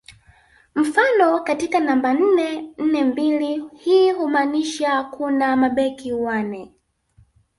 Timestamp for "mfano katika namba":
0.75-2.13